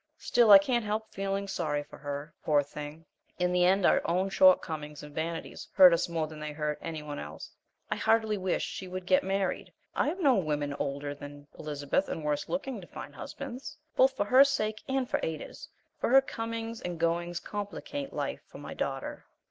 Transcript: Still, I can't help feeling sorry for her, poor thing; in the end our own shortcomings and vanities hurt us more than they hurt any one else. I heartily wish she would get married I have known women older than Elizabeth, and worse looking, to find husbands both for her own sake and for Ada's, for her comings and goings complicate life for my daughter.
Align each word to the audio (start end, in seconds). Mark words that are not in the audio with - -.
Still, 0.17 0.49
I 0.49 0.57
can't 0.57 0.83
help 0.83 1.13
feeling 1.13 1.47
sorry 1.47 1.83
for 1.83 1.99
her, 1.99 2.33
poor 2.43 2.63
thing; 2.63 3.05
in 3.37 3.51
the 3.51 3.65
end 3.65 3.85
our 3.85 4.01
own 4.03 4.31
shortcomings 4.31 5.03
and 5.03 5.13
vanities 5.13 5.67
hurt 5.73 5.93
us 5.93 6.09
more 6.09 6.25
than 6.25 6.39
they 6.39 6.53
hurt 6.53 6.79
any 6.81 7.03
one 7.03 7.19
else. 7.19 7.51
I 7.91 7.97
heartily 7.97 8.35
wish 8.35 8.63
she 8.63 8.87
would 8.87 9.05
get 9.05 9.23
married 9.23 9.71
I 9.93 10.07
have 10.07 10.19
known 10.19 10.43
women 10.45 10.73
older 10.79 11.13
than 11.13 11.45
Elizabeth, 11.59 12.09
and 12.09 12.23
worse 12.25 12.49
looking, 12.49 12.81
to 12.81 12.87
find 12.87 13.13
husbands 13.13 13.77
both 13.95 14.17
for 14.17 14.25
her 14.25 14.39
own 14.39 14.45
sake 14.45 14.81
and 14.87 15.07
for 15.07 15.19
Ada's, 15.21 15.69
for 15.99 16.09
her 16.09 16.21
comings 16.21 16.81
and 16.81 16.99
goings 16.99 17.39
complicate 17.39 18.11
life 18.11 18.41
for 18.47 18.57
my 18.57 18.73
daughter. 18.73 19.25